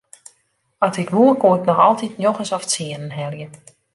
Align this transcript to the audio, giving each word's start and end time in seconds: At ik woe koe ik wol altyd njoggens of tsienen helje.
At 0.85 0.97
ik 1.01 1.09
woe 1.15 1.33
koe 1.41 1.57
ik 1.59 1.65
wol 1.67 1.81
altyd 1.87 2.17
njoggens 2.17 2.51
of 2.57 2.63
tsienen 2.69 3.11
helje. 3.19 3.47